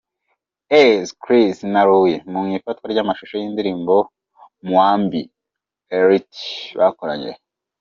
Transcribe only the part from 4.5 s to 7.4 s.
Mwambie Ilete bakoranye.